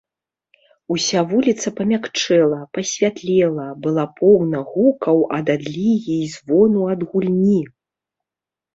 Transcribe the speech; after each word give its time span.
Уся 0.95 1.19
вуліца 1.33 1.67
памякчэла, 1.79 2.59
пасвятлела, 2.79 3.67
была 3.85 4.05
поўна 4.23 4.65
гукаў 4.73 5.23
ад 5.41 5.55
адлігі 5.59 6.15
і 6.27 6.35
звону 6.35 6.93
ад 6.99 7.11
гульні. 7.15 7.59